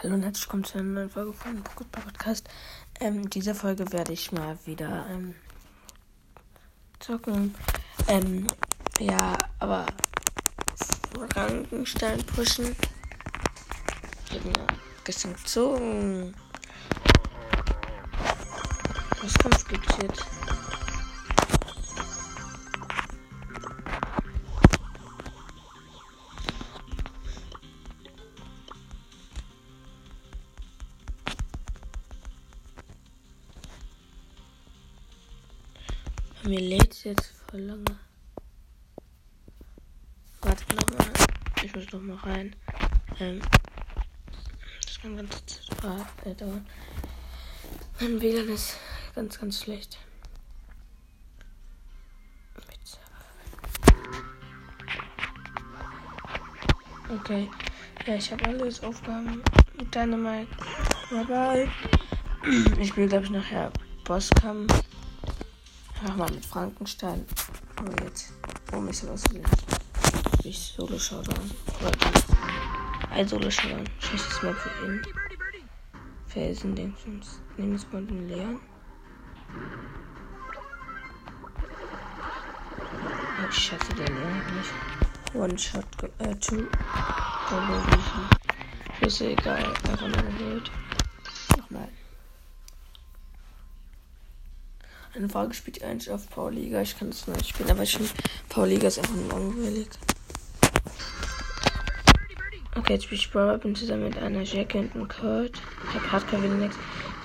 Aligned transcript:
Hallo 0.00 0.14
und 0.14 0.22
herzlich 0.22 0.44
willkommen 0.44 0.62
zu 0.62 0.78
einer 0.78 0.84
neuen 0.84 1.10
Folge 1.10 1.32
von 1.32 1.64
Football 1.74 2.02
Podcast. 2.04 2.48
Ähm, 3.00 3.22
in 3.22 3.30
dieser 3.30 3.52
Folge 3.52 3.90
werde 3.90 4.12
ich 4.12 4.30
mal 4.30 4.56
wieder 4.64 5.04
ähm, 5.10 5.34
zocken. 7.00 7.52
Ähm, 8.06 8.46
ja, 9.00 9.36
aber 9.58 9.86
Frankenstein 11.34 12.24
pushen. 12.26 12.76
Ich 14.26 14.38
habe 14.38 14.48
mir 14.50 14.66
gestern 15.02 15.32
gezogen. 15.32 16.32
Was 19.20 19.34
Kampf 19.34 19.66
gibt's 19.66 19.96
jetzt? 20.00 20.37
Mir 36.48 36.60
lädt 36.60 36.94
es 36.94 37.04
jetzt 37.04 37.34
voll 37.50 37.60
lange. 37.60 37.84
Warte 40.40 40.64
nochmal. 40.76 41.12
Ich 41.62 41.76
muss 41.76 41.92
noch 41.92 42.00
mal 42.00 42.16
rein. 42.16 42.56
Ähm, 43.20 43.42
das 44.82 44.98
kann 44.98 45.18
ganz 45.18 45.34
äh, 46.24 46.34
dauern. 46.34 46.66
Mein 48.00 48.18
WLAN 48.22 48.48
ist 48.48 48.78
ganz, 49.14 49.38
ganz 49.38 49.62
schlecht. 49.62 49.98
Okay. 57.10 57.50
Ja, 58.06 58.14
ich 58.14 58.32
habe 58.32 58.46
alles 58.46 58.82
Aufgaben 58.82 59.42
mit 59.76 59.94
Dynamite. 59.94 60.48
Bye 61.10 61.24
bye. 61.26 61.68
Ich 62.80 62.96
will, 62.96 63.06
glaube 63.06 63.24
ich, 63.26 63.30
nachher 63.30 63.70
Bosskampf. 64.04 64.82
Nochmal 66.06 66.30
mit 66.30 66.46
Frankenstein. 66.46 67.24
Aber 67.76 68.04
jetzt, 68.04 68.32
warum 68.70 68.88
ist 68.88 69.00
sowas 69.00 69.24
gelernt? 69.24 69.64
Ich 70.44 70.74
Solo 70.76 70.98
Showdown. 70.98 71.50
Ein 73.10 73.26
Solo 73.26 73.50
Showdown. 73.50 73.84
Schlechtes 73.98 74.42
Map 74.42 74.56
für 74.56 74.86
ihn. 74.86 75.02
Felsen, 76.26 76.74
Dingsens. 76.76 77.40
Nehmen 77.56 77.80
wir 77.80 78.00
mal 78.00 78.06
den 78.06 78.28
Leon. 78.28 78.60
Oh, 83.40 83.50
scheiße, 83.50 83.94
der 83.94 84.08
Leon 84.08 84.42
nicht. 84.56 85.34
One 85.34 85.58
Shot, 85.58 85.84
äh, 86.18 86.34
two. 86.36 86.66
Double 87.50 87.82
Vision. 87.86 88.28
Ist 89.00 89.20
egal, 89.20 89.64
einfach 89.64 90.00
nur 90.00 90.10
gewählt. 90.10 90.70
Nochmal. 91.56 91.88
Eine 95.14 95.28
Frage 95.28 95.54
spielt 95.54 95.82
eigentlich 95.82 96.10
auf 96.10 96.28
Power 96.30 96.50
Liga. 96.50 96.80
Ich 96.80 96.98
kann 96.98 97.08
es 97.08 97.26
nicht 97.26 97.48
spielen, 97.48 97.70
aber 97.70 97.82
ich 97.82 97.96
finde 97.96 98.10
Power 98.48 98.66
Liga 98.66 98.88
ist 98.88 98.98
einfach 98.98 99.14
nur 99.14 99.28
langweilig. 99.28 99.88
Okay, 102.76 102.92
jetzt 102.92 103.04
spiele 103.04 103.20
ich 103.20 103.30
Brawl 103.32 103.58
bin 103.58 103.74
zusammen 103.74 104.04
mit 104.04 104.16
einer 104.18 104.42
Jackie 104.42 104.78
und 104.78 104.94
einem 104.94 105.08
Kurt. 105.08 105.60
Ich 105.88 105.94
habe 105.94 106.12
Hardcore 106.12 106.42
wieder 106.44 106.54
nichts. 106.54 106.76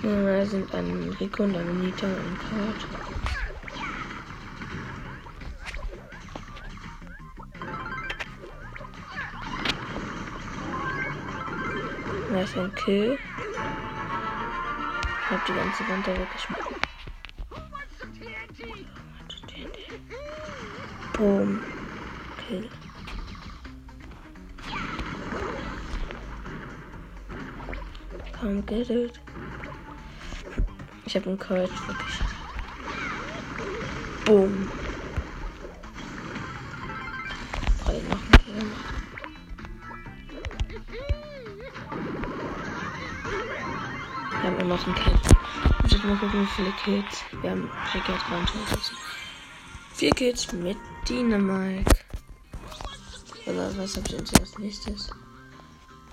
Wir 0.02 0.46
sind 0.48 0.74
ein 0.74 1.16
Rico 1.20 1.44
und 1.44 1.56
eine 1.56 1.72
Nita 1.72 2.08
und 2.08 2.18
ein 2.18 2.38
Kurt. 2.40 2.88
Da 12.32 12.42
ist 12.42 12.58
ein 12.58 12.74
Kill. 12.74 13.20
Ich 15.22 15.30
hab 15.30 15.46
die 15.46 15.54
ganze 15.54 15.88
Wand 15.88 16.08
da 16.08 16.12
weggeschmissen. 16.12 16.73
Boom. 21.14 21.64
Kill. 22.48 22.70
Come 28.34 28.62
get 28.64 28.90
it. 28.90 29.20
Ich 31.06 31.16
habe 31.16 31.30
einen 31.30 31.40
Courage 31.40 31.72
wirklich. 31.88 32.20
Boom. 34.26 34.70
Voll 37.84 38.02
noch 38.10 38.20
ein 38.20 38.32
Kill. 38.44 38.72
Wir 44.32 44.44
haben 44.44 44.60
immer 44.60 44.76
noch 44.76 44.88
einen 44.88 44.96
Kill. 44.96 45.23
Ich 46.04 46.10
mal 46.10 46.18
gucken, 46.18 46.42
wie 46.42 46.46
viele 46.48 46.72
Kills. 46.84 47.24
Wir 47.42 47.52
haben 47.52 47.72
4 47.94 48.02
Kills 48.02 48.24
23. 48.24 48.98
4 49.94 50.12
Kills 50.12 50.52
mit 50.52 50.78
Dynamite. 51.08 51.96
Oder 53.46 53.78
was 53.78 53.96
habe 53.96 54.08
ich 54.08 54.12
jetzt 54.12 54.38
als 54.38 54.58
nächstes? 54.58 55.10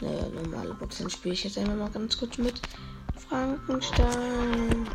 Naja, 0.00 0.28
normale 0.28 0.74
Boxen 0.74 1.10
spiele 1.10 1.34
ich 1.34 1.42
jetzt 1.42 1.58
einfach 1.58 1.74
mal 1.74 1.90
ganz 1.90 2.16
kurz 2.16 2.38
mit 2.38 2.62
Frankenstein. 3.28 4.88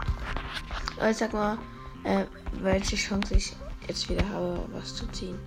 Aber 0.95 1.09
ich 1.09 1.17
sag 1.17 1.34
mal, 1.34 1.57
äh, 2.05 2.23
welche 2.61 2.95
Chance 2.95 3.35
ich 3.35 3.53
jetzt 3.89 4.09
wieder 4.09 4.25
habe, 4.29 4.66
was 4.72 4.95
zu 4.95 5.05
ziehen. 5.07 5.38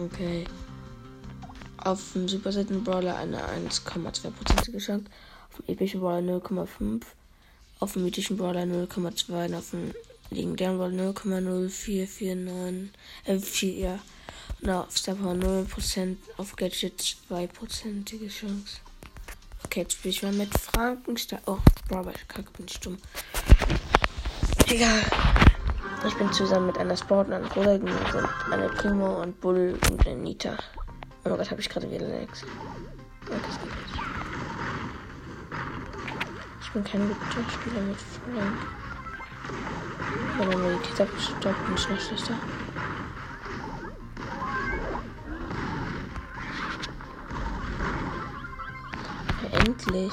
Okay. 0.00 0.46
Auf 1.76 2.00
dem 2.14 2.26
Super 2.26 2.52
Saiyan 2.52 2.84
Brawler 2.84 3.18
eine 3.18 3.36
1,2% 3.68 4.78
Chance. 4.78 5.04
Auf 5.50 5.56
dem 5.58 5.74
epischen 5.74 6.00
Brawler 6.00 6.38
0,5. 6.38 7.02
Auf 7.80 7.92
dem 7.94 8.02
mythischen 8.02 8.36
Brawler 8.36 8.62
0,2. 8.62 9.46
Und 9.46 9.54
auf 9.54 9.70
dem 9.70 9.94
legendären 10.30 10.78
Brawler 10.78 11.12
0,0449. 11.12 12.88
Äh, 13.24 13.38
4, 13.38 13.72
ja. 13.74 13.98
Und 14.62 14.70
auf 14.70 14.96
Star 14.96 15.14
Power 15.14 15.34
0%. 15.34 16.16
Auf 16.36 16.56
Gadget 16.56 17.00
2%ige 17.30 18.28
Chance. 18.28 18.78
Okay, 19.64 19.80
jetzt 19.80 19.94
spiele 19.94 20.10
ich 20.10 20.22
mal 20.22 20.32
mit 20.32 20.56
Frankenstein. 20.58 21.40
Oh, 21.46 21.58
Brawler, 21.88 22.12
kacke, 22.28 22.50
bin 22.56 22.66
ich 22.68 22.80
dumm. 22.80 22.98
Egal. 24.68 25.02
Ich 26.06 26.14
bin 26.14 26.32
zusammen 26.32 26.66
mit 26.66 26.78
einer 26.78 26.96
Sport 26.96 27.28
und 27.28 27.34
einem 27.34 27.48
Kollegen. 27.48 27.86
Wir 27.86 28.12
sind 28.12 28.28
eine 28.50 28.68
Primo 28.68 29.22
und 29.22 29.40
Bull 29.40 29.78
und 29.90 30.06
eine 30.06 30.16
Nita. 30.16 30.56
Oh 31.24 31.30
mein 31.30 31.38
Gott, 31.38 31.50
habe 31.50 31.60
ich 31.60 31.68
gerade 31.68 31.90
wieder 31.90 32.06
Lex. 32.06 32.44
Okay, 33.26 33.34
bin 36.74 36.82
kein 36.82 37.06
guter 37.06 37.50
Spieler 37.50 37.82
mit 37.82 37.96
Frank. 37.96 38.58
Wenn 40.36 40.48
mir 40.48 40.76
die 40.76 40.88
Kita 40.88 41.06
stoppt, 41.18 41.66
bin 41.66 41.74
ich 41.76 41.88
noch 41.88 42.00
schlechter. 42.00 42.34
Ja, 49.42 49.58
endlich. 49.60 50.12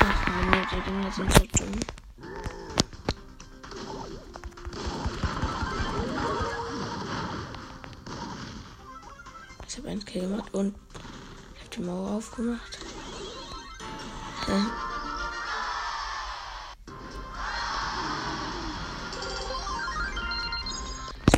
Ach, 0.00 0.26
meine, 0.26 0.82
Dinger 0.84 1.10
sind 1.12 1.32
so 1.32 1.46
dumm. 1.56 1.80
Ich 9.66 9.78
habe 9.78 9.88
einen 9.88 10.04
Kill 10.04 10.28
gemacht 10.28 10.52
und 10.52 10.74
die 11.74 11.82
Mauer 11.82 12.10
aufgemacht. 12.12 12.78
Ja. 14.48 14.66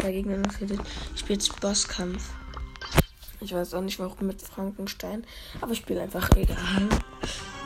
Zwei 0.01 0.13
Gegner 0.13 0.39
noch 0.39 0.53
für. 0.53 0.65
Ich 0.65 1.21
spiele 1.21 1.35
jetzt 1.35 1.61
Bosskampf. 1.61 2.31
Ich 3.41 3.53
weiß 3.55 3.75
auch 3.75 3.83
nicht 3.83 3.99
warum 3.99 4.27
mit 4.27 4.41
Frankenstein, 4.41 5.25
aber 5.61 5.73
ich 5.73 5.79
spiele 5.79 6.03
einfach 6.03 6.31
egal. 6.37 6.89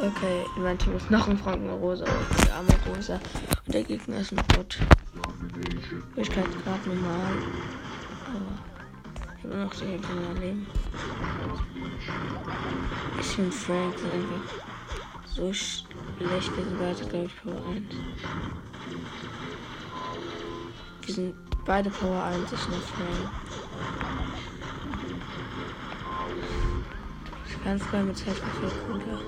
Okay, 0.01 0.45
in 0.57 0.63
meinem 0.63 0.79
Team 0.79 0.97
ist 0.97 1.11
noch 1.11 1.29
ein 1.29 1.39
Frankenrosa 1.39 2.05
und 2.05 2.47
der 2.47 2.55
arme 2.55 2.75
Rosa. 2.87 3.21
Und 3.67 3.75
der 3.75 3.83
Gegner 3.85 4.19
ist 4.19 4.33
ein 4.33 4.43
Bot. 4.55 4.79
Ich 6.17 6.31
kann 6.31 6.45
gerade 6.65 6.89
normal. 6.89 7.33
Aber 8.27 8.78
ich 9.39 9.45
habe 9.45 9.57
noch 9.57 9.75
die 9.75 9.87
Hälfte 9.87 10.13
mehr 10.15 10.35
Leben. 10.41 10.67
Ich 13.21 13.27
finde 13.27 13.53
Frank 13.53 13.95
ist 13.95 14.05
einfach 14.05 14.55
so 15.27 15.53
schlecht. 15.53 15.87
Wir 16.19 16.79
beide, 16.79 17.05
glaube 17.05 17.27
ich, 17.27 17.43
Power 17.43 17.63
1. 17.71 17.85
Wir 21.03 21.15
sind 21.15 21.35
beide 21.65 21.91
Power 21.91 22.25
1, 22.25 22.53
ich 22.53 22.69
noch 22.69 22.83
Frank. 22.83 23.31
Ich 27.49 27.63
kann 27.63 27.77
es 27.77 27.93
mit 28.07 28.17
Zeit 28.17 28.35
viel 28.35 28.71
cooler. 28.87 29.21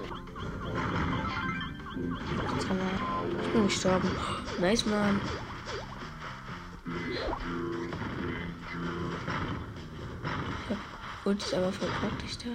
Jetzt 2.54 2.68
kann 2.68 2.78
er. 2.78 3.44
Ich 3.44 3.52
bin 3.52 3.64
gestorben. 3.64 4.10
Nice, 4.60 4.86
Mann. 4.86 5.20
Ult 11.30 11.44
ist 11.44 11.54
aber 11.54 11.72
voll 11.72 11.88
praktisch 11.88 12.38
da. 12.38 12.50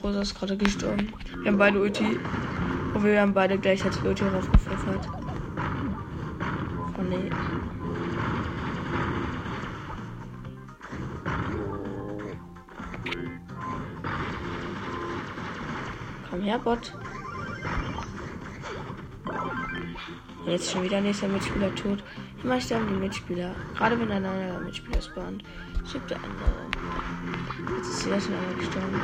Rosa 0.00 0.20
ist 0.20 0.38
gerade 0.38 0.56
gestorben. 0.56 1.12
Wir 1.42 1.50
haben 1.50 1.58
beide 1.58 1.80
Ulti. 1.80 2.04
Und 2.94 3.02
wir 3.02 3.20
haben 3.20 3.34
beide 3.34 3.58
gleichzeitig 3.58 4.00
Ulti 4.04 4.22
raufgepfeffert. 4.22 5.08
Oh 6.98 7.02
nee. 7.02 7.30
Komm 16.46 16.52
her, 16.52 16.58
Bot. 16.60 16.92
Und 20.44 20.52
jetzt 20.52 20.70
schon 20.70 20.84
wieder 20.84 21.00
nächster 21.00 21.26
Mitspieler 21.26 21.74
tot. 21.74 22.04
Immer 22.44 22.60
sterben 22.60 22.86
die 22.86 22.94
Mitspieler. 22.94 23.52
Gerade 23.76 23.98
wenn 23.98 24.12
ein 24.12 24.24
anderer 24.24 24.60
Mitspieler 24.60 25.02
spawnt, 25.02 25.42
stirbt 25.84 26.08
der 26.08 26.18
andere. 26.18 27.76
Jetzt 27.78 27.88
ist 27.88 28.06
wieder 28.06 28.20
schon 28.20 28.34
einer 28.34 28.54
gestorben. 28.54 29.00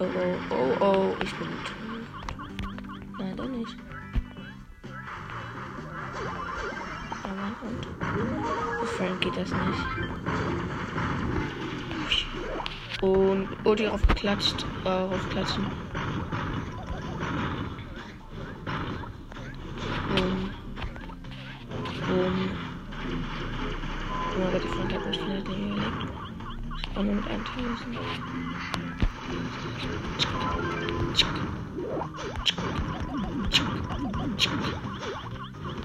Oh, 0.00 0.04
oh, 0.50 0.54
oh, 0.80 0.84
oh, 0.84 1.16
ich 1.22 1.32
bin 1.36 1.46
tot. 1.46 1.72
Nein, 3.20 3.36
doch 3.36 3.48
nicht. 3.48 3.76
Aber 7.22 7.52
und. 7.62 8.88
Frank 8.88 9.20
geht 9.20 9.36
das 9.36 9.50
nicht. 9.50 10.45
Und 13.02 13.48
Odi 13.64 13.86
raufgeklatscht. 13.86 14.64
Äh, 14.84 14.88
raufklatschen. 14.88 15.66
Um. 20.16 20.50
Um. 22.08 22.50
Oh 24.34 24.38
mein 24.38 24.52
Gott, 24.52 24.62
die 24.64 24.68
Front 24.68 24.92
hat 24.94 25.06
mich 25.06 25.18
vielleicht 25.18 25.48
nicht 25.48 25.58
überlegt. 25.58 26.06
Nur 26.94 27.04
mit 27.04 27.24
1000. 27.28 27.98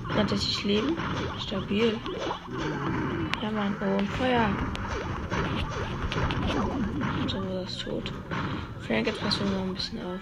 Natürlich 0.10 0.64
leben. 0.64 0.98
Stabil. 1.40 1.98
Ja, 3.42 3.52
Mann. 3.52 3.76
Oh, 3.82 4.04
Feuer. 4.18 4.50
So, 7.28 7.42
das 7.42 7.72
ist 7.72 7.82
tot. 7.82 8.12
Frank, 8.86 9.08
jetzt 9.08 9.22
passen 9.22 9.46
wir 9.46 9.58
noch 9.58 9.66
ein 9.68 9.74
bisschen 9.74 10.00
auf. 10.06 10.20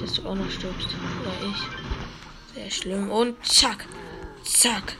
Dass 0.00 0.12
du 0.14 0.28
auch 0.28 0.34
noch 0.34 0.50
stirbst. 0.50 0.88
Oder 1.22 1.48
ich. 1.48 2.54
Sehr 2.54 2.70
schlimm. 2.70 3.10
Und 3.10 3.44
zack. 3.44 3.86
Zack. 4.44 4.96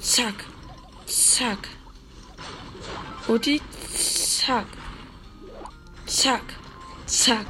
Zack. 0.00 0.44
Zack. 1.06 1.68
Uti. 3.28 3.60
Zack. 3.90 4.66
Zack. 6.06 6.42
Zack. 7.06 7.46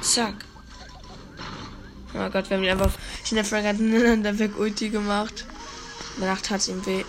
Zack. 0.00 0.44
Oh 2.14 2.30
Gott, 2.30 2.48
wir 2.48 2.56
haben 2.56 2.64
ihn 2.64 2.70
einfach 2.70 2.92
schnell 3.24 3.44
Frank 3.44 3.66
aneinander 3.66 4.38
weg 4.38 4.56
Ulti 4.56 4.88
gemacht. 4.88 5.44
Danach 6.18 6.40
tat 6.40 6.60
es 6.60 6.68
ihm 6.68 6.84
weh. 6.86 7.04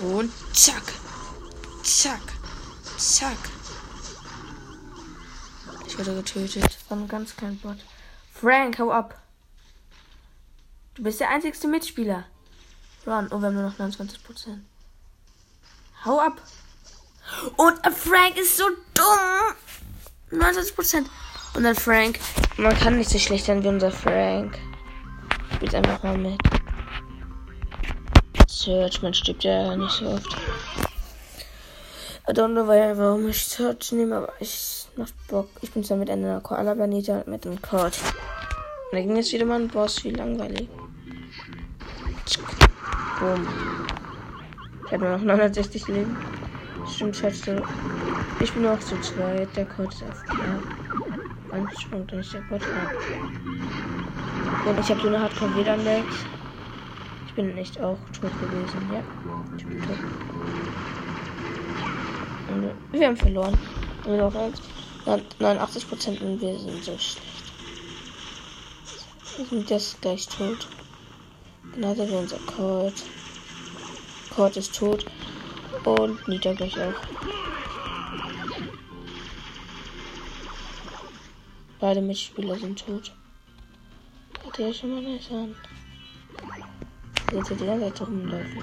Und 0.00 0.32
zack. 0.52 0.82
Zack. 1.82 2.20
Zack. 2.98 3.38
Ich 5.86 5.96
wurde 5.98 6.16
getötet 6.16 6.76
von 6.88 7.06
ganz 7.06 7.36
kleinen 7.36 7.58
Bot. 7.60 7.78
Frank, 8.34 8.78
hau 8.78 8.90
ab. 8.90 9.18
Du 10.96 11.02
bist 11.02 11.20
der 11.20 11.30
einzigste 11.30 11.68
Mitspieler. 11.68 12.24
Run. 13.06 13.28
Oh, 13.30 13.38
wir 13.38 13.46
haben 13.46 13.54
nur 13.54 13.62
noch 13.62 13.78
29 13.78 14.24
Prozent. 14.24 14.64
Hau 16.04 16.20
ab. 16.20 16.42
Und 17.56 17.78
Frank 17.94 18.36
ist 18.36 18.56
so 18.56 18.64
dumm. 18.94 19.56
99%. 20.30 21.04
Und 21.54 21.62
dann 21.62 21.74
Frank. 21.74 22.18
Man 22.58 22.76
kann 22.78 22.98
nicht 22.98 23.10
so 23.10 23.18
schlecht 23.18 23.46
sein 23.46 23.62
wie 23.62 23.68
unser 23.68 23.90
Frank. 23.90 24.58
Spielt 25.54 25.74
einfach 25.74 26.02
mal 26.02 26.18
mit. 26.18 26.38
Search, 28.48 29.02
man 29.02 29.14
stirbt 29.14 29.44
ja 29.44 29.76
nicht 29.76 29.90
so 29.92 30.06
oft. 30.06 30.36
I 32.28 32.32
don't 32.32 32.52
know, 32.52 32.66
warum 32.66 33.28
ich 33.28 33.44
Search 33.44 33.92
nehme, 33.92 34.16
aber 34.16 34.32
ich 34.40 34.88
macht 34.96 35.14
Bock. 35.28 35.48
Ich 35.62 35.70
bin 35.70 35.84
zwar 35.84 35.96
mit 35.96 36.10
einer 36.10 36.40
Koala 36.40 36.74
Planeta 36.74 37.18
und 37.18 37.28
mit 37.28 37.46
einem 37.46 37.62
Cord. 37.62 37.96
Und 38.90 38.92
da 38.92 38.98
ging 38.98 39.16
jetzt 39.16 39.32
wieder 39.32 39.46
mal 39.46 39.60
ein 39.60 39.68
Boss, 39.68 40.02
wie 40.04 40.10
langweilig. 40.10 40.68
Boom. 43.20 43.46
Ich 44.86 44.92
habe 44.92 45.04
nur 45.04 45.18
noch 45.18 45.24
960 45.24 45.88
Leben. 45.88 46.16
Stimmt, 46.92 47.16
schätze. 47.16 47.62
Ich 48.40 48.52
bin 48.52 48.62
noch 48.62 48.78
zu 48.80 49.00
zweit. 49.00 49.56
Der 49.56 49.64
Code 49.64 49.88
ist 49.88 50.02
auf 50.02 50.22
klar. 50.24 50.62
Ansprung, 51.50 52.06
dann 52.06 52.20
ist 52.20 52.32
der 52.34 52.42
Code 52.42 52.64
ab. 52.66 52.92
Und 54.66 54.80
ich 54.80 54.90
habe 54.90 55.00
so 55.00 55.08
eine 55.08 55.20
hardcore 55.20 55.54
wlan 55.54 55.84
max 55.84 56.06
Ich 57.26 57.34
bin 57.34 57.54
nicht 57.54 57.80
auch 57.80 57.98
tot 58.12 58.30
gewesen. 58.40 58.92
Ja, 58.92 59.02
ich 59.56 59.66
bin 59.66 59.80
tot. 59.80 59.98
Und 62.50 62.70
wir 62.92 63.06
haben 63.06 63.16
verloren. 63.16 63.58
Und 64.04 64.16
noch 64.18 64.32
89 65.38 65.88
Prozent 65.88 66.20
und 66.20 66.40
wir 66.40 66.58
sind 66.58 66.84
so 66.84 66.98
schlecht. 66.98 67.22
Wir 69.36 69.46
sind 69.46 69.70
jetzt 69.70 70.00
gleich 70.02 70.28
tot. 70.28 70.68
Genauso 71.74 72.08
wie 72.08 72.14
unser 72.14 72.38
Code. 72.38 72.92
Code 74.34 74.58
ist 74.58 74.76
tot. 74.76 75.06
Und 75.84 76.28
Nita 76.28 76.52
gleich 76.52 76.76
auch. 76.78 77.55
Beide 81.78 82.00
Mitspieler 82.00 82.56
sind 82.56 82.84
tot. 82.86 83.12
Hat 84.46 84.58
er 84.58 84.72
schon 84.72 84.94
mal 84.94 85.02
nice 85.02 85.30
an. 85.30 85.54
Jetzt 87.32 87.50
wird 87.50 87.60
die 87.60 87.66
Zeit 87.66 88.00
rumlaufen. 88.00 88.62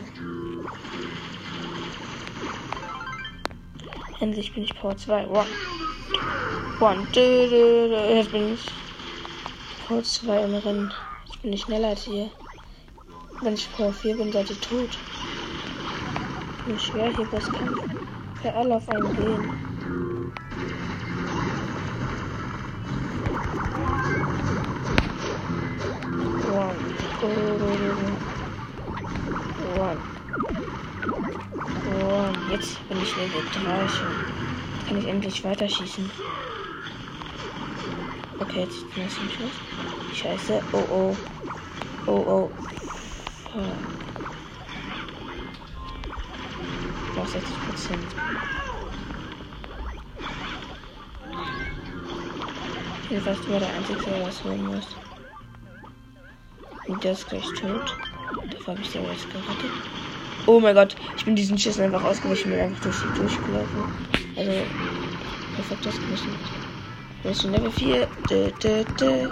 Endlich 4.20 4.52
bin 4.54 4.64
ich 4.64 4.74
Power 4.74 4.98
2. 4.98 5.28
One. 5.28 5.46
One. 6.80 7.08
Du, 7.14 7.50
du, 7.50 7.90
du. 7.90 8.16
Jetzt 8.16 8.32
bin 8.32 8.54
ich 8.54 8.66
Power 9.88 10.02
2 10.02 10.44
im 10.46 10.56
Rennen. 10.56 10.92
Ich 11.32 11.40
bin 11.40 11.52
nicht 11.52 11.66
schneller 11.66 11.90
als 11.90 12.06
hier. 12.06 12.32
Wenn 13.42 13.54
ich 13.54 13.72
Power 13.74 13.94
4 13.94 14.18
bin, 14.18 14.32
seid 14.32 14.50
ihr 14.50 14.60
tot. 14.60 14.98
Ein 16.68 16.80
Schwerheberskampf. 16.80 17.84
Für 18.42 18.54
alle 18.56 18.76
auf 18.78 18.90
einen 18.90 19.16
gehen. 19.16 19.73
Jetzt 33.24 33.34
bin 33.34 33.42
ich 33.42 33.58
Level 33.58 33.64
3 33.64 33.88
schon. 33.88 34.88
Kann 34.88 34.98
ich 34.98 35.08
endlich 35.08 35.44
weiterschießen. 35.44 36.12
Okay, 38.40 38.62
jetzt 38.62 38.76
ist 38.76 38.86
das 38.96 39.24
nicht 39.24 39.36
Schuss. 39.36 40.18
Scheiße. 40.20 40.62
Oh 40.74 40.84
oh. 40.90 41.16
Oh 42.06 42.12
oh. 42.12 42.52
Ah. 43.56 43.94
noch 47.16 47.28
60 47.28 47.56
Prozent. 47.68 48.16
Du 53.10 53.52
war 53.52 53.60
der 53.60 53.74
Einzige, 53.74 54.02
der 54.02 54.28
was 54.28 54.44
holen 54.44 54.66
muss. 54.66 54.96
Und 56.88 57.04
der 57.04 57.12
ist 57.14 57.30
gleich 57.30 57.46
tot. 57.54 57.96
Dafür 58.50 58.68
habe 58.68 58.82
ich 58.82 58.92
den 58.92 59.06
jetzt 59.06 59.30
gerettet. 59.30 60.13
Oh 60.46 60.60
mein 60.60 60.76
Gott, 60.76 60.96
ich 61.16 61.26
bin 61.26 61.36
diesen 61.36 61.58
Schiss 61.58 61.80
einfach 61.80 62.04
ausgewichen 62.04 62.52
und 62.52 62.60
einfach 62.60 62.84
durch 62.84 63.00
durchgelaufen. 63.16 63.84
Also, 64.36 64.52
perfekt 65.56 65.88
ausgewichen. 65.88 66.36
Wo 67.24 67.30
ist 67.30 67.44
Level 67.44 67.72
4? 67.72 68.08
Dö, 68.30 68.52
dö, 68.62 68.84
dö. 69.00 69.30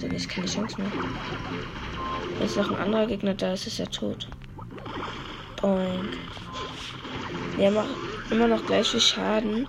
Dann 0.00 0.10
ist 0.12 0.28
keine 0.28 0.46
Chance 0.46 0.76
mehr. 0.80 0.90
Wenn 2.38 2.46
es 2.46 2.56
noch 2.56 2.70
ein 2.70 2.76
anderer 2.76 3.06
Gegner 3.06 3.34
da 3.34 3.52
ist, 3.52 3.66
ist 3.66 3.80
er 3.80 3.90
tot. 3.90 4.28
Boink. 5.60 6.16
Der 7.58 7.70
macht 7.70 7.88
immer 8.30 8.46
noch 8.46 8.64
gleich 8.66 8.88
viel 8.88 9.00
Schaden. 9.00 9.68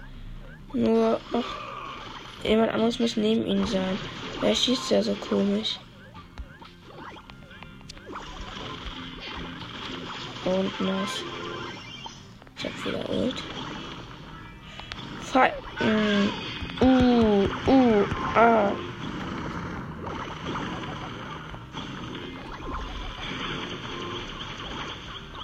Nur 0.73 1.19
ach, 1.33 1.55
jemand 2.43 2.71
anderes 2.71 2.99
muss 2.99 3.17
neben 3.17 3.45
ihm 3.47 3.65
sein. 3.65 3.97
Der 4.41 4.53
schießt 4.53 4.91
ja 4.91 5.01
so 5.01 5.15
komisch. 5.15 5.79
Und 10.45 10.79
nice. 10.79 11.23
Ich 12.57 12.65
hab 12.65 12.85
wieder 12.85 13.09
Ult. 13.09 13.43
Fight. 15.21 15.53
Mm. 15.79 16.29
Uh, 16.81 17.47
uh, 17.67 18.05
ah. 18.35 18.71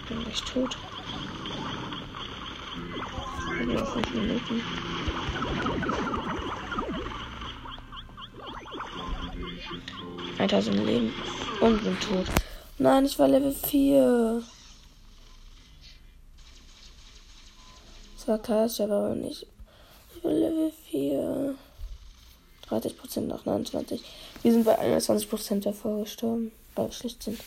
Bin 0.08 0.24
gleich 0.24 0.43
tot. 0.43 0.77
Ich 3.50 3.65
bin 3.65 3.74
noch 3.74 3.93
5 3.93 4.13
Minuten. 4.13 4.62
Eintausend 10.38 10.86
Leben 10.86 11.13
und 11.60 11.84
bin 11.84 12.00
tot. 12.00 12.27
Nein, 12.77 13.05
ich 13.05 13.17
war 13.17 13.27
Level 13.27 13.53
4. 13.53 14.43
Das 18.22 18.28
war 18.28 18.38
krass, 18.38 18.80
aber 18.80 19.16
nicht. 19.16 19.48
Ich 20.16 20.24
war 20.24 20.32
Level 20.32 20.72
4. 20.92 21.56
30% 22.70 23.22
nach 23.22 23.46
29. 23.46 24.04
Wir 24.44 24.51
sind 24.51 24.63
bei 24.63 24.80
21% 24.80 25.62
davor 25.62 26.01
gestorben. 26.01 26.51
Weil 26.75 26.86
wir 26.86 26.92
schlecht 26.92 27.24
sind. 27.24 27.40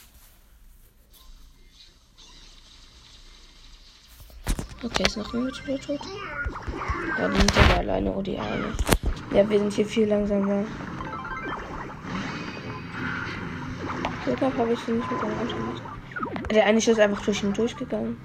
Okay, 4.83 5.05
ist 5.07 5.17
noch 5.17 5.33
ein 5.33 5.45
Mitspieler 5.45 5.79
tot. 5.79 6.01
Ja, 7.21 7.29
die 7.29 7.39
sind 7.39 7.57
aber 7.57 7.79
alleine, 7.79 8.13
oh 8.13 8.21
die 8.21 8.37
Arme. 8.37 8.73
Ja, 9.33 9.49
wir 9.49 9.61
sind 9.61 9.75
hier 9.75 9.87
viel 9.87 10.09
langsamer. 10.09 10.65
Glück 14.25 14.41
habe 14.41 14.73
ich 14.73 14.81
sie 14.81 14.91
nicht 14.91 15.09
mit 15.09 15.21
gemacht. 15.21 15.83
Der 16.51 16.67
eine 16.67 16.79
ist 16.79 16.99
einfach 16.99 17.25
durch 17.25 17.45
ihn 17.45 17.53
durchgegangen. 17.53 18.17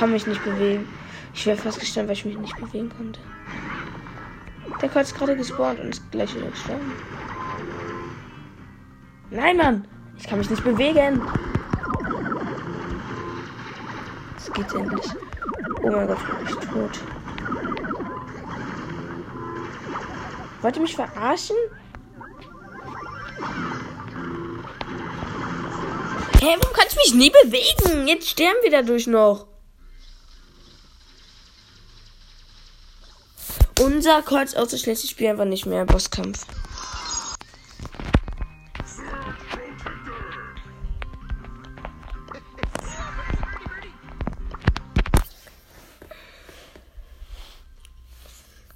Kann 0.00 0.12
mich 0.12 0.26
nicht 0.26 0.42
bewegen. 0.42 0.88
Ich 1.34 1.44
wäre 1.44 1.58
fast 1.58 1.78
gestorben, 1.78 2.08
weil 2.08 2.16
ich 2.16 2.24
mich 2.24 2.38
nicht 2.38 2.56
bewegen 2.56 2.90
konnte. 2.96 3.20
Der 4.80 4.88
Kreuz 4.88 5.08
ist 5.08 5.18
gerade 5.18 5.36
gespawnt 5.36 5.78
und 5.78 5.90
ist 5.90 6.10
gleich 6.10 6.34
wieder 6.34 6.46
gestorben. 6.46 6.90
Nein, 9.30 9.58
Mann! 9.58 9.86
Ich 10.16 10.26
kann 10.26 10.38
mich 10.38 10.48
nicht 10.48 10.64
bewegen. 10.64 11.20
Das 14.36 14.50
geht 14.54 14.72
endlich. 14.72 15.04
Oh 15.82 15.90
mein 15.90 16.06
Gott, 16.06 16.18
bin 16.18 16.48
ich 16.48 16.54
tot. 16.54 17.00
Wollt 20.62 20.76
ihr 20.76 20.82
mich 20.82 20.96
verarschen? 20.96 21.56
Hä, 26.38 26.46
hey, 26.46 26.56
warum 26.58 26.74
kannst 26.74 26.96
du 26.96 27.00
mich 27.04 27.14
nie 27.14 27.30
bewegen? 27.30 28.08
Jetzt 28.08 28.30
sterben 28.30 28.56
wir 28.62 28.70
dadurch 28.70 29.06
noch. 29.06 29.49
Unser 33.80 34.20
Kreuz 34.20 34.52
aus 34.52 34.68
das 34.68 34.82
schlechte 34.82 35.08
Spiel 35.08 35.28
einfach 35.28 35.46
nicht 35.46 35.64
mehr 35.64 35.86
Bosskampf. 35.86 36.44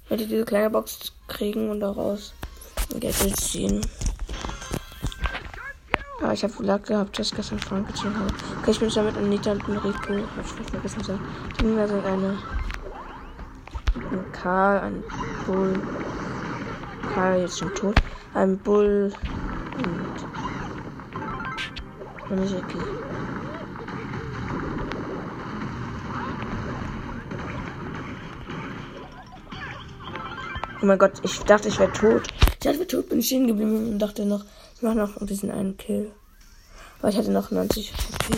Hätte 0.09 0.25
diese 0.25 0.43
kleine 0.43 0.71
Box 0.71 1.11
kriegen 1.27 1.69
und 1.69 1.81
daraus 1.81 2.33
Geld 2.99 3.15
ziehen. 3.39 3.81
Ah, 6.23 6.33
ich 6.33 6.41
habe 6.41 6.51
Verlag 6.51 6.83
gehabt, 6.83 7.19
dass 7.19 7.27
ich 7.27 7.35
gestern 7.35 7.59
Frank 7.59 7.87
gezogen 7.87 8.17
habe. 8.17 8.33
Okay, 8.59 8.71
ich 8.71 8.79
bin 8.79 8.89
schon 8.89 9.05
mit 9.05 9.15
Anita 9.15 9.51
und 9.51 9.61
Rico. 9.67 9.83
Hab 9.83 10.61
ich 10.61 10.71
vergessen 10.71 11.01
zu 11.01 11.11
sagen. 11.11 11.27
Die 11.59 11.65
sind 11.65 12.05
eine. 12.05 12.64
Ein 13.95 14.31
Karl, 14.33 14.79
ein 14.79 15.03
Bull. 15.45 15.81
Karl 17.13 17.41
jetzt 17.41 17.59
schon 17.59 17.73
tot. 17.73 17.95
Ein 18.33 18.57
Bull 18.57 19.13
und. 19.77 20.25
Eine 22.29 22.45
Jackie. 22.45 22.77
Oh 30.81 30.85
mein 30.85 30.99
Gott, 30.99 31.13
ich 31.23 31.39
dachte, 31.39 31.69
ich 31.69 31.79
wäre 31.79 31.91
tot. 31.93 32.23
Ich 32.27 32.59
dachte, 32.59 32.71
ich 32.71 32.77
wäre 32.79 32.87
tot, 32.87 33.09
bin 33.09 33.19
ich 33.19 33.27
stehen 33.27 33.47
geblieben 33.47 33.93
und 33.93 33.99
dachte 33.99 34.25
noch, 34.25 34.43
ich 34.75 34.81
mache 34.81 34.95
noch 34.95 35.25
diesen 35.25 35.49
einen 35.49 35.77
Kill. 35.77 36.11
Aber 36.99 37.09
ich 37.09 37.17
hatte 37.17 37.31
noch 37.31 37.49
90 37.49 37.93
HP. 37.93 38.37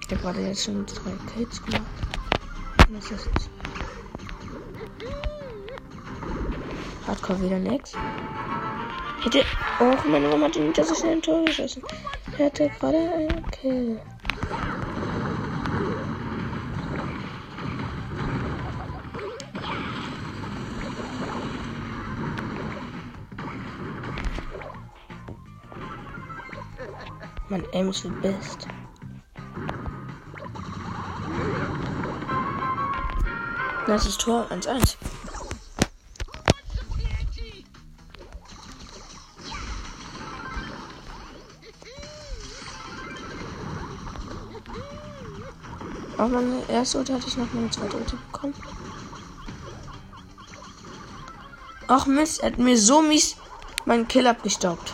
Ich 0.00 0.10
habe 0.10 0.22
gerade 0.22 0.40
jetzt 0.40 0.64
schon 0.64 0.86
drei 0.86 1.12
Kills 1.34 1.62
gemacht. 1.62 1.82
Was 2.88 3.10
ist 3.10 3.28
das? 3.34 3.50
Hardcore 7.06 7.42
wieder 7.42 7.58
nix. 7.58 7.92
Hätte. 9.22 9.44
Oh, 9.80 9.94
meine 10.08 10.28
Mama 10.28 10.46
hat 10.46 10.56
ihn 10.56 10.68
nicht 10.68 10.84
so 10.84 10.94
schnell 10.94 11.16
ein 11.16 11.22
Tor 11.22 11.44
geschossen. 11.44 11.82
Er 12.38 12.46
hatte 12.46 12.70
gerade 12.78 12.96
einen 12.96 13.50
Kill. 13.50 14.00
Mein 27.48 27.64
Aim 27.72 27.90
ist 27.90 28.02
the 28.02 28.10
best. 28.10 28.68
Ist 33.94 34.20
Tor 34.20 34.46
1-1. 34.50 34.96
Auch 46.18 46.28
meine 46.28 46.62
erste 46.68 46.98
Ulti 46.98 47.12
hatte 47.12 47.26
ich 47.26 47.36
noch 47.36 47.52
meine 47.52 47.70
zweite 47.70 47.96
Ulti 47.96 48.16
bekommen. 48.30 48.54
Ach 51.88 52.06
Mist, 52.06 52.40
er 52.40 52.50
hat 52.50 52.58
mir 52.58 52.76
so 52.76 53.00
mies 53.00 53.36
meinen 53.86 54.06
Kill 54.06 54.26
abgestaubt. 54.26 54.92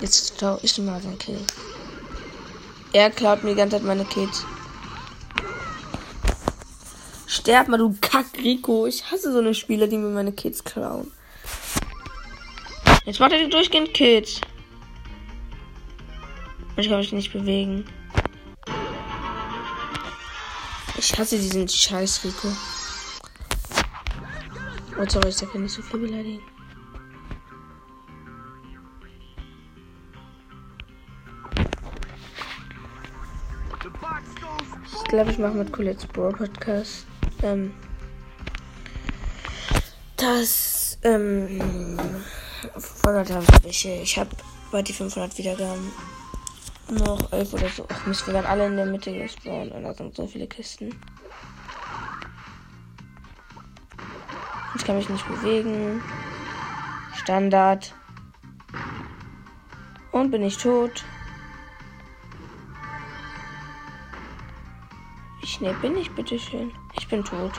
Jetzt 0.00 0.36
klaue 0.36 0.58
ich 0.62 0.76
mal 0.78 1.00
den 1.00 1.18
Kill. 1.18 1.40
Er 2.92 3.10
klaut 3.10 3.42
mir 3.44 3.50
die 3.50 3.56
ganze 3.56 3.76
Zeit 3.76 3.86
meine 3.86 4.04
Kills. 4.04 4.44
Sterb 7.44 7.68
mal, 7.68 7.76
du 7.76 7.94
Kack, 8.00 8.24
Rico. 8.38 8.86
Ich 8.86 9.10
hasse 9.10 9.30
so 9.30 9.40
eine 9.40 9.52
Spieler, 9.52 9.86
die 9.86 9.98
mir 9.98 10.08
meine 10.08 10.32
Kids 10.32 10.64
klauen. 10.64 11.12
Jetzt 13.04 13.20
macht 13.20 13.32
er 13.32 13.38
die 13.38 13.50
durchgehend 13.50 13.92
Kills. 13.92 14.40
Ich 16.78 16.88
kann 16.88 17.00
mich 17.00 17.12
nicht 17.12 17.34
bewegen. 17.34 17.84
Ich 20.96 21.18
hasse 21.18 21.36
diesen 21.36 21.68
Scheiß, 21.68 22.24
Rico. 22.24 22.48
Oh, 24.98 25.04
sorry, 25.06 25.28
ich 25.28 25.36
darf 25.36 25.52
ja 25.52 25.60
nicht 25.60 25.74
so 25.74 25.82
viel 25.82 26.00
beleidigen. 26.00 26.42
Ich 34.94 35.04
glaube, 35.10 35.30
ich 35.30 35.38
mache 35.38 35.52
mit 35.52 35.70
Colette's 35.70 36.06
Brawl 36.06 36.32
Podcast. 36.32 37.04
Ähm, 37.44 37.74
das, 40.16 40.98
ähm, 41.02 41.60
500 42.72 43.30
habe 43.32 43.44
ich. 43.68 43.86
Ich 43.86 44.18
habe 44.18 44.30
bei 44.72 44.80
die 44.80 44.94
500 44.94 45.36
Wiedergaben 45.36 45.92
noch 46.88 47.30
11 47.32 47.52
oder 47.52 47.68
so. 47.68 47.86
Ach, 47.92 48.06
Mist, 48.06 48.26
wir 48.26 48.32
werden 48.32 48.46
alle 48.46 48.66
in 48.66 48.76
der 48.76 48.86
Mitte 48.86 49.12
gespawnt 49.12 49.72
und 49.72 49.82
da 49.82 49.92
sind 49.92 50.16
so 50.16 50.26
viele 50.26 50.46
Kisten. 50.46 50.98
Ich 54.76 54.84
kann 54.84 54.96
mich 54.96 55.10
nicht 55.10 55.28
bewegen. 55.28 56.02
Standard. 57.14 57.94
Und 60.12 60.30
bin 60.30 60.42
ich 60.42 60.56
tot. 60.56 61.04
Wie 65.44 65.50
schnell 65.50 65.74
bin 65.74 65.94
ich, 65.98 66.10
bitteschön? 66.10 66.72
Ich 66.98 67.06
bin 67.06 67.22
tot. 67.22 67.52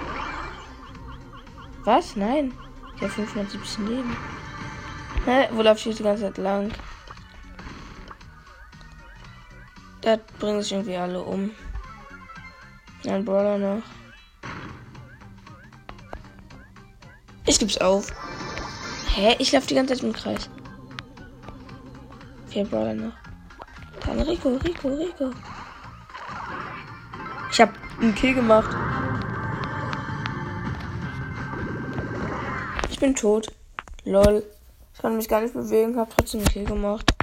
Was? 1.83 2.15
Nein. 2.15 2.51
Ich 2.95 3.03
habe 3.03 3.11
517 3.11 3.87
Leben. 3.87 4.17
Hä? 5.23 5.49
Wo 5.51 5.61
laufe 5.61 5.77
ich 5.77 5.85
jetzt 5.85 5.99
die 5.99 6.03
ganze 6.03 6.23
Zeit 6.23 6.39
lang? 6.39 6.71
Da 10.01 10.17
bringen 10.39 10.63
sich 10.63 10.71
irgendwie 10.71 10.95
alle 10.95 11.21
um. 11.21 11.51
Ein 13.05 13.23
Brawler 13.23 13.59
noch. 13.59 13.83
Ich 17.45 17.59
gib's 17.59 17.77
auf. 17.77 18.07
Hä? 19.13 19.35
Ich 19.37 19.51
laufe 19.51 19.67
die 19.67 19.75
ganze 19.75 19.93
Zeit 19.93 20.03
im 20.03 20.11
Kreis. 20.11 20.49
Vier 22.47 22.65
Brawler 22.65 22.95
noch. 22.95 23.13
Dann 24.03 24.21
Rico, 24.21 24.55
Rico, 24.55 24.87
Rico. 24.87 25.31
Einen 27.99 28.15
Kill 28.15 28.33
gemacht. 28.33 28.75
Ich 32.89 32.99
bin 32.99 33.15
tot. 33.15 33.51
Lol. 34.03 34.43
Ich 34.93 35.01
kann 35.01 35.17
mich 35.17 35.27
gar 35.27 35.41
nicht 35.41 35.53
bewegen, 35.53 35.97
habe 35.97 36.11
trotzdem 36.15 36.41
einen 36.41 36.49
Kill 36.49 36.65
gemacht. 36.65 37.13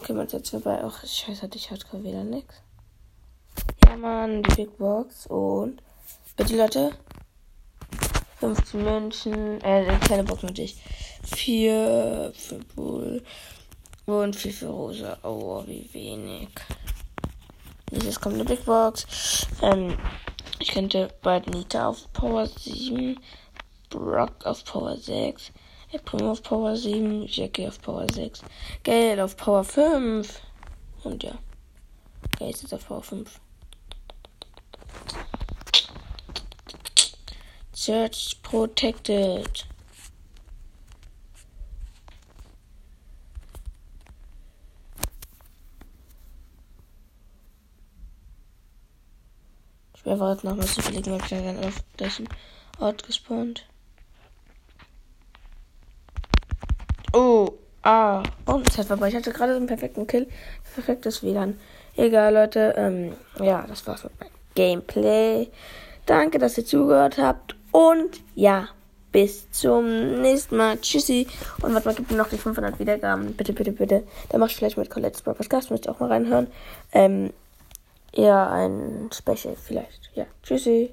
Okay, 0.00 0.12
man 0.12 0.26
jetzt 0.28 0.50
vorbei. 0.50 0.80
Ach, 0.82 1.04
scheiße, 1.06 1.42
hatte 1.42 1.58
ich 1.58 1.68
gerade 1.68 2.02
wieder 2.02 2.24
nix. 2.24 2.62
Ja, 3.84 3.96
Mann, 3.96 4.42
die 4.42 4.54
Big 4.54 4.78
Box 4.78 5.26
und. 5.26 5.82
Bitte, 6.36 6.56
Leute. 6.56 6.92
15 8.40 8.82
München. 8.84 9.60
Äh, 9.60 9.88
eine 9.88 9.98
kleine 9.98 10.24
Box 10.24 10.42
natürlich. 10.42 10.80
4 11.24 12.32
für 12.34 12.58
Bull. 12.74 13.22
Und 14.08 14.34
4 14.34 14.52
für 14.54 14.68
Rosa. 14.68 15.18
Oh, 15.22 15.62
wie 15.66 15.86
wenig. 15.92 16.48
Jetzt 17.90 18.22
kommt 18.22 18.36
eine 18.36 18.46
Big 18.46 18.64
Box. 18.64 19.46
Ähm, 19.60 19.98
ich 20.58 20.68
könnte 20.68 21.12
bald 21.20 21.46
Nita 21.50 21.88
auf 21.88 22.10
Power 22.14 22.46
7. 22.46 23.20
Brock 23.90 24.46
auf 24.46 24.64
Power 24.64 24.96
6. 24.96 25.52
El 25.92 26.22
auf 26.22 26.42
Power 26.42 26.74
7. 26.74 27.26
Jackie 27.26 27.68
auf 27.68 27.82
Power 27.82 28.06
6. 28.10 28.40
Geld 28.82 29.20
auf 29.20 29.36
Power 29.36 29.62
5. 29.62 30.40
Und 31.04 31.22
ja. 31.22 31.34
Geld 32.38 32.62
ist 32.62 32.72
auf 32.72 32.88
Power 32.88 33.02
5. 33.02 33.38
Search 37.74 38.38
protected. 38.42 39.66
Werde 50.08 50.20
warten, 50.20 50.48
nochmal 50.48 50.66
zu 50.66 50.80
überlegen, 50.80 51.12
ob 51.12 51.22
ich 51.22 51.28
dann 51.28 51.58
auf 51.58 51.84
dessen 51.98 52.28
Ort 52.80 53.06
gespawnt. 53.06 53.66
Oh, 57.12 57.50
ah, 57.82 58.22
hat 58.46 58.86
vorbei. 58.86 59.08
Ich 59.08 59.16
hatte 59.16 59.32
gerade 59.32 59.54
einen 59.54 59.66
perfekten 59.66 60.06
Kill. 60.06 60.26
Perfektes 60.74 61.22
WLAN. 61.22 61.60
Egal, 61.96 62.32
Leute. 62.32 62.74
Ähm, 62.78 63.12
ja, 63.38 63.66
das 63.68 63.86
war's 63.86 64.04
mit 64.04 64.18
meinem 64.18 64.30
Gameplay. 64.54 65.50
Danke, 66.06 66.38
dass 66.38 66.56
ihr 66.56 66.64
zugehört 66.64 67.18
habt. 67.18 67.54
Und 67.70 68.22
ja, 68.34 68.68
bis 69.12 69.50
zum 69.50 70.22
nächsten 70.22 70.56
Mal. 70.56 70.80
Tschüssi. 70.80 71.26
Und 71.60 71.74
warte 71.74 71.86
mal, 71.86 71.94
gibt 71.94 72.10
mir 72.10 72.16
noch 72.16 72.30
die 72.30 72.38
500 72.38 72.78
Wiedergaben. 72.78 73.34
Bitte, 73.34 73.52
bitte, 73.52 73.72
bitte. 73.72 74.04
Da 74.30 74.38
mach 74.38 74.48
ich 74.48 74.56
vielleicht 74.56 74.78
mit 74.78 74.88
Colette's 74.88 75.20
Broadcast. 75.20 75.70
Müsst 75.70 75.86
ihr 75.86 75.92
auch 75.92 76.00
mal 76.00 76.08
reinhören. 76.08 76.46
Ähm, 76.92 77.30
eher 78.18 78.50
ein 78.50 79.08
Special 79.12 79.54
vielleicht. 79.56 80.10
Ja, 80.14 80.26
tschüssi. 80.42 80.92